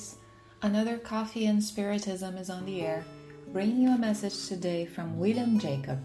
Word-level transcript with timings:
Guys. 0.00 0.16
Another 0.62 0.96
Coffee 0.96 1.44
and 1.44 1.62
Spiritism 1.62 2.38
is 2.38 2.48
on 2.48 2.64
the 2.64 2.80
air, 2.80 3.04
bringing 3.52 3.82
you 3.82 3.90
a 3.90 3.98
message 3.98 4.48
today 4.48 4.86
from 4.86 5.18
William 5.18 5.58
Jacob. 5.58 5.98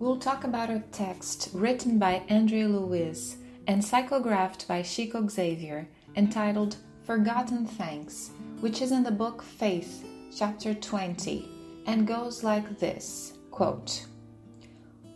We'll 0.00 0.18
talk 0.18 0.42
about 0.42 0.70
a 0.70 0.82
text 0.90 1.50
written 1.52 1.96
by 2.00 2.24
Andre 2.28 2.64
Luiz 2.64 3.36
and 3.68 3.80
psychographed 3.80 4.66
by 4.66 4.82
Chico 4.82 5.28
Xavier 5.28 5.88
entitled 6.16 6.76
Forgotten 7.04 7.66
Thanks, 7.66 8.30
which 8.58 8.82
is 8.82 8.90
in 8.90 9.04
the 9.04 9.12
book 9.12 9.44
Faith, 9.44 10.04
chapter 10.36 10.74
20, 10.74 11.48
and 11.86 12.04
goes 12.04 12.42
like 12.42 12.80
this 12.80 13.34
quote, 13.52 14.06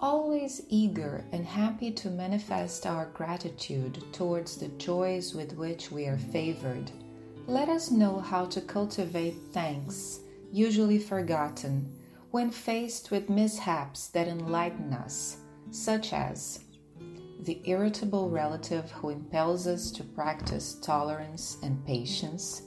Always 0.01 0.63
eager 0.69 1.25
and 1.33 1.45
happy 1.45 1.91
to 1.91 2.11
manifest 2.11 2.87
our 2.87 3.07
gratitude 3.07 4.05
towards 4.13 4.57
the 4.57 4.69
joys 4.79 5.35
with 5.35 5.57
which 5.57 5.91
we 5.91 6.07
are 6.07 6.19
favored, 6.19 6.91
let 7.51 7.69
us 7.69 7.91
know 7.91 8.21
how 8.21 8.45
to 8.47 8.61
cultivate 8.61 9.35
thanks, 9.51 10.21
usually 10.53 11.01
forgotten, 11.01 11.85
when 12.31 12.49
faced 12.49 13.11
with 13.11 13.29
mishaps 13.29 14.07
that 14.07 14.29
enlighten 14.29 14.93
us, 14.93 15.39
such 15.73 16.13
as 16.13 16.61
the 17.41 17.61
irritable 17.65 18.31
relative 18.31 18.89
who 18.93 19.09
impels 19.09 19.67
us 19.67 19.91
to 19.91 20.05
practice 20.05 20.75
tolerance 20.75 21.57
and 21.65 21.85
patience, 21.85 22.63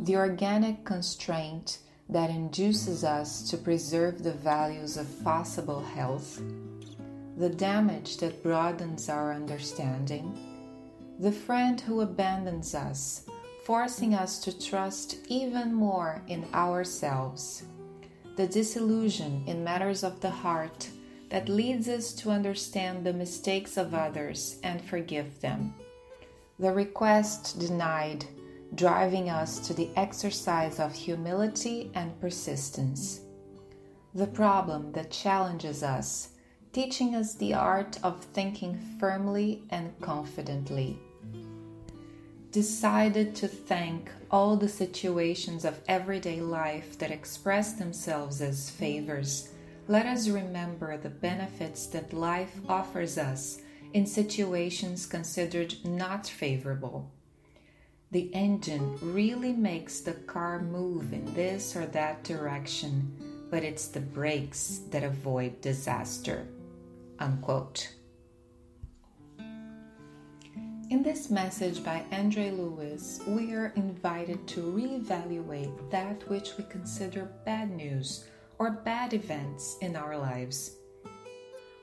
the 0.00 0.14
organic 0.14 0.84
constraint 0.84 1.78
that 2.10 2.28
induces 2.28 3.02
us 3.02 3.48
to 3.48 3.56
preserve 3.56 4.22
the 4.22 4.34
values 4.34 4.98
of 4.98 5.24
possible 5.24 5.82
health, 5.82 6.42
the 7.38 7.48
damage 7.48 8.18
that 8.18 8.42
broadens 8.42 9.08
our 9.08 9.32
understanding, 9.32 10.38
the 11.18 11.32
friend 11.32 11.80
who 11.80 12.02
abandons 12.02 12.74
us, 12.74 13.26
forcing 13.66 14.14
us 14.14 14.38
to 14.38 14.56
trust 14.56 15.16
even 15.26 15.74
more 15.74 16.22
in 16.28 16.46
ourselves, 16.54 17.64
the 18.36 18.46
disillusion 18.46 19.42
in 19.48 19.64
matters 19.64 20.04
of 20.04 20.20
the 20.20 20.30
heart 20.30 20.88
that 21.30 21.48
leads 21.48 21.88
us 21.88 22.12
to 22.12 22.30
understand 22.30 23.04
the 23.04 23.12
mistakes 23.12 23.76
of 23.76 23.92
others 23.92 24.60
and 24.62 24.80
forgive 24.80 25.40
them, 25.40 25.74
the 26.60 26.72
request 26.72 27.58
denied 27.58 28.24
driving 28.76 29.30
us 29.30 29.58
to 29.58 29.74
the 29.74 29.90
exercise 29.96 30.78
of 30.78 30.94
humility 30.94 31.90
and 31.94 32.20
persistence. 32.20 33.22
The 34.14 34.28
problem 34.28 34.92
that 34.92 35.10
challenges 35.10 35.82
us, 35.82 36.28
teaching 36.72 37.16
us 37.16 37.34
the 37.34 37.54
art 37.54 37.98
of 38.04 38.24
thinking 38.26 38.78
firmly 39.00 39.64
and 39.70 39.92
confidently. 40.00 41.00
Decided 42.56 43.36
to 43.36 43.48
thank 43.48 44.10
all 44.30 44.56
the 44.56 44.68
situations 44.68 45.66
of 45.66 45.78
everyday 45.88 46.40
life 46.40 46.96
that 46.98 47.10
express 47.10 47.74
themselves 47.74 48.40
as 48.40 48.70
favors, 48.70 49.50
let 49.88 50.06
us 50.06 50.30
remember 50.30 50.96
the 50.96 51.10
benefits 51.10 51.86
that 51.88 52.14
life 52.14 52.58
offers 52.66 53.18
us 53.18 53.60
in 53.92 54.06
situations 54.06 55.04
considered 55.04 55.74
not 55.84 56.26
favorable 56.26 57.10
the 58.12 58.32
engine 58.32 58.96
really 59.02 59.52
makes 59.52 60.00
the 60.00 60.12
car 60.12 60.62
move 60.62 61.12
in 61.12 61.24
this 61.34 61.74
or 61.76 61.86
that 61.86 62.22
direction, 62.22 63.12
but 63.50 63.64
it's 63.64 63.88
the 63.88 64.00
brakes 64.00 64.80
that 64.90 65.02
avoid 65.02 65.60
disaster. 65.60 66.46
Unquote. 67.18 67.95
In 70.96 71.02
this 71.02 71.28
message 71.28 71.84
by 71.84 72.06
Andre 72.10 72.50
Luiz, 72.50 73.20
we 73.26 73.52
are 73.52 73.70
invited 73.76 74.46
to 74.48 74.62
reevaluate 74.62 75.90
that 75.90 76.26
which 76.30 76.56
we 76.56 76.64
consider 76.64 77.30
bad 77.44 77.70
news 77.70 78.24
or 78.58 78.70
bad 78.70 79.12
events 79.12 79.76
in 79.82 79.94
our 79.94 80.16
lives 80.16 80.76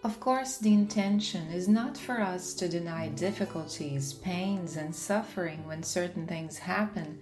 of 0.03 0.19
course, 0.19 0.57
the 0.57 0.73
intention 0.73 1.47
is 1.47 1.67
not 1.67 1.95
for 1.95 2.19
us 2.19 2.53
to 2.55 2.67
deny 2.67 3.07
difficulties, 3.09 4.13
pains, 4.13 4.75
and 4.75 4.93
suffering 4.93 5.65
when 5.65 5.83
certain 5.83 6.27
things 6.27 6.57
happen, 6.57 7.21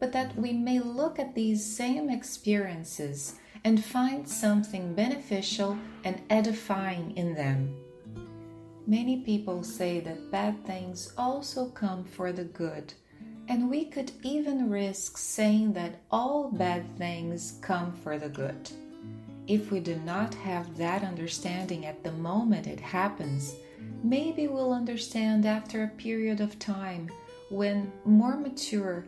but 0.00 0.12
that 0.12 0.34
we 0.36 0.52
may 0.52 0.80
look 0.80 1.20
at 1.20 1.34
these 1.34 1.64
same 1.64 2.10
experiences 2.10 3.36
and 3.62 3.84
find 3.84 4.28
something 4.28 4.94
beneficial 4.94 5.78
and 6.02 6.20
edifying 6.28 7.16
in 7.16 7.34
them. 7.34 7.76
Many 8.88 9.16
people 9.16 9.64
say 9.64 9.98
that 10.00 10.30
bad 10.30 10.64
things 10.64 11.12
also 11.18 11.66
come 11.70 12.04
for 12.04 12.32
the 12.32 12.44
good, 12.44 12.94
and 13.48 13.68
we 13.68 13.84
could 13.84 14.12
even 14.22 14.70
risk 14.70 15.18
saying 15.18 15.72
that 15.72 15.96
all 16.08 16.52
bad 16.52 16.96
things 16.96 17.58
come 17.62 17.92
for 17.92 18.16
the 18.16 18.28
good. 18.28 18.70
If 19.48 19.72
we 19.72 19.80
do 19.80 19.96
not 20.04 20.34
have 20.34 20.76
that 20.76 21.02
understanding 21.02 21.84
at 21.84 22.04
the 22.04 22.12
moment 22.12 22.68
it 22.68 22.78
happens, 22.78 23.56
maybe 24.04 24.46
we'll 24.46 24.72
understand 24.72 25.46
after 25.46 25.82
a 25.82 25.88
period 25.88 26.40
of 26.40 26.56
time 26.60 27.10
when 27.50 27.92
more 28.04 28.36
mature, 28.36 29.04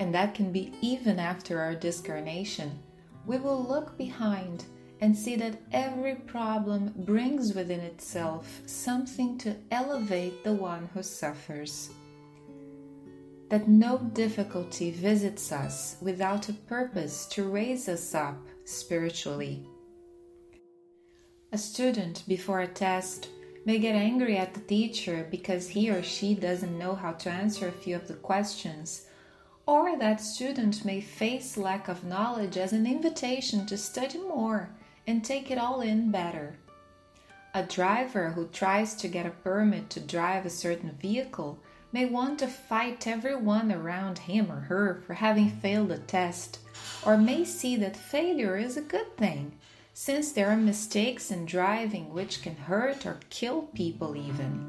and 0.00 0.14
that 0.14 0.34
can 0.34 0.52
be 0.52 0.72
even 0.80 1.18
after 1.18 1.60
our 1.60 1.74
discarnation, 1.74 2.78
we 3.26 3.36
will 3.36 3.62
look 3.62 3.98
behind 3.98 4.64
and 5.00 5.16
see 5.16 5.36
that 5.36 5.60
every 5.72 6.14
problem 6.14 6.92
brings 6.96 7.54
within 7.54 7.80
itself 7.80 8.62
something 8.66 9.38
to 9.38 9.54
elevate 9.70 10.42
the 10.42 10.52
one 10.52 10.88
who 10.92 11.02
suffers. 11.02 11.90
That 13.48 13.68
no 13.68 13.98
difficulty 13.98 14.90
visits 14.90 15.52
us 15.52 15.96
without 16.02 16.48
a 16.48 16.52
purpose 16.52 17.26
to 17.26 17.48
raise 17.48 17.88
us 17.88 18.14
up 18.14 18.36
spiritually. 18.64 19.66
A 21.52 21.58
student 21.58 22.24
before 22.28 22.60
a 22.60 22.66
test 22.66 23.28
may 23.64 23.78
get 23.78 23.94
angry 23.94 24.36
at 24.36 24.52
the 24.52 24.60
teacher 24.60 25.26
because 25.30 25.68
he 25.68 25.88
or 25.90 26.02
she 26.02 26.34
doesn't 26.34 26.78
know 26.78 26.94
how 26.94 27.12
to 27.12 27.30
answer 27.30 27.68
a 27.68 27.72
few 27.72 27.96
of 27.96 28.08
the 28.08 28.14
questions, 28.14 29.06
or 29.64 29.98
that 29.98 30.20
student 30.20 30.84
may 30.84 31.00
face 31.00 31.56
lack 31.56 31.88
of 31.88 32.04
knowledge 32.04 32.56
as 32.56 32.72
an 32.72 32.86
invitation 32.86 33.64
to 33.66 33.78
study 33.78 34.18
more 34.18 34.70
and 35.08 35.24
take 35.24 35.50
it 35.50 35.56
all 35.56 35.80
in 35.80 36.10
better. 36.10 36.58
A 37.54 37.62
driver 37.62 38.28
who 38.28 38.46
tries 38.48 38.94
to 38.96 39.08
get 39.08 39.24
a 39.24 39.30
permit 39.30 39.88
to 39.88 40.00
drive 40.00 40.44
a 40.44 40.50
certain 40.50 40.90
vehicle 41.00 41.58
may 41.92 42.04
want 42.04 42.38
to 42.40 42.46
fight 42.46 43.06
everyone 43.06 43.72
around 43.72 44.18
him 44.18 44.52
or 44.52 44.60
her 44.60 45.02
for 45.06 45.14
having 45.14 45.48
failed 45.48 45.90
a 45.90 45.96
test, 45.96 46.58
or 47.06 47.16
may 47.16 47.42
see 47.42 47.74
that 47.76 47.96
failure 47.96 48.58
is 48.58 48.76
a 48.76 48.82
good 48.82 49.16
thing 49.16 49.50
since 49.94 50.32
there 50.32 50.50
are 50.50 50.58
mistakes 50.58 51.30
in 51.30 51.46
driving 51.46 52.12
which 52.12 52.42
can 52.42 52.54
hurt 52.54 53.06
or 53.06 53.18
kill 53.30 53.62
people, 53.74 54.14
even. 54.14 54.68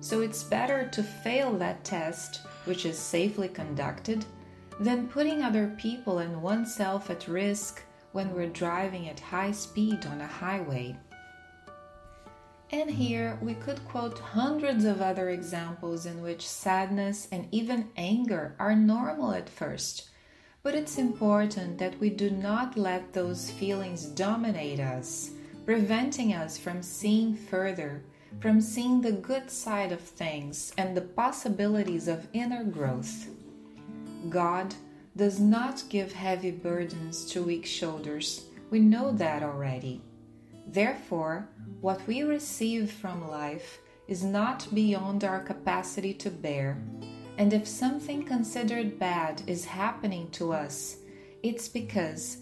So 0.00 0.22
it's 0.22 0.42
better 0.42 0.88
to 0.88 1.02
fail 1.02 1.52
that 1.58 1.84
test, 1.84 2.40
which 2.64 2.86
is 2.86 2.98
safely 2.98 3.48
conducted, 3.48 4.24
than 4.80 5.08
putting 5.08 5.42
other 5.42 5.76
people 5.76 6.18
and 6.18 6.42
oneself 6.42 7.10
at 7.10 7.28
risk 7.28 7.82
when 8.16 8.34
we're 8.34 8.48
driving 8.64 9.08
at 9.08 9.20
high 9.20 9.52
speed 9.52 10.04
on 10.06 10.20
a 10.20 10.26
highway. 10.26 10.96
And 12.72 12.90
here 12.90 13.38
we 13.40 13.54
could 13.54 13.84
quote 13.84 14.18
hundreds 14.18 14.84
of 14.84 15.00
other 15.00 15.28
examples 15.28 16.06
in 16.06 16.20
which 16.22 16.48
sadness 16.48 17.28
and 17.30 17.46
even 17.52 17.90
anger 17.96 18.56
are 18.58 18.74
normal 18.74 19.32
at 19.32 19.48
first 19.48 20.10
but 20.66 20.74
it's 20.74 20.98
important 20.98 21.78
that 21.78 21.96
we 22.00 22.10
do 22.10 22.28
not 22.28 22.76
let 22.76 23.12
those 23.12 23.52
feelings 23.52 24.06
dominate 24.06 24.80
us, 24.80 25.30
preventing 25.64 26.34
us 26.34 26.58
from 26.58 26.82
seeing 26.82 27.36
further, 27.36 28.02
from 28.40 28.60
seeing 28.60 29.00
the 29.00 29.12
good 29.12 29.48
side 29.48 29.92
of 29.92 30.00
things 30.00 30.72
and 30.76 30.96
the 30.96 31.02
possibilities 31.02 32.08
of 32.08 32.26
inner 32.32 32.64
growth. 32.64 33.28
God 34.28 34.74
does 35.16 35.40
not 35.40 35.82
give 35.88 36.12
heavy 36.12 36.50
burdens 36.50 37.24
to 37.32 37.42
weak 37.42 37.66
shoulders. 37.66 38.44
We 38.70 38.80
know 38.80 39.12
that 39.12 39.42
already. 39.42 40.02
Therefore, 40.66 41.48
what 41.80 42.06
we 42.06 42.22
receive 42.22 42.92
from 42.92 43.28
life 43.28 43.80
is 44.06 44.22
not 44.22 44.68
beyond 44.74 45.24
our 45.24 45.40
capacity 45.40 46.14
to 46.14 46.30
bear 46.30 46.78
and 47.38 47.52
if 47.52 47.66
something 47.66 48.24
considered 48.24 48.98
bad 48.98 49.42
is 49.46 49.64
happening 49.64 50.30
to 50.30 50.52
us, 50.52 50.96
it's 51.42 51.68
because, 51.68 52.38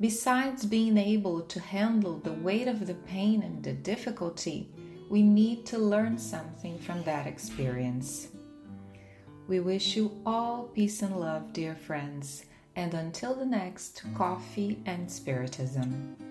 besides 0.00 0.64
being 0.64 0.96
able 0.96 1.42
to 1.42 1.60
handle 1.60 2.18
the 2.18 2.32
weight 2.32 2.66
of 2.66 2.86
the 2.86 2.94
pain 2.94 3.42
and 3.42 3.62
the 3.62 3.74
difficulty, 3.74 4.70
we 5.10 5.22
need 5.22 5.66
to 5.66 5.78
learn 5.78 6.18
something 6.18 6.78
from 6.78 7.02
that 7.02 7.26
experience. 7.26 8.28
We 9.48 9.60
wish 9.60 9.96
you 9.96 10.12
all 10.26 10.64
peace 10.74 11.00
and 11.00 11.18
love, 11.18 11.54
dear 11.54 11.74
friends, 11.74 12.44
and 12.76 12.92
until 12.92 13.34
the 13.34 13.46
next 13.46 14.02
Coffee 14.14 14.82
and 14.84 15.10
Spiritism. 15.10 16.27